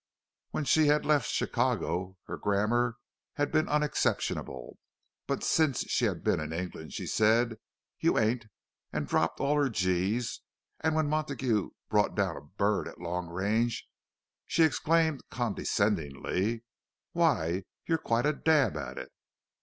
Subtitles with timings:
[0.49, 2.95] When she had left Chicago, her grammar
[3.35, 4.79] had been unexceptionable;
[5.27, 7.57] but since she had been in England, she said
[7.99, 8.47] "you ain't"
[8.91, 10.41] and dropped all her g's;
[10.79, 13.87] and when Montague brought down a bird at long range,
[14.47, 16.63] she exclaimed, condescendingly,
[17.11, 19.11] "Why, you're quite a dab at it!"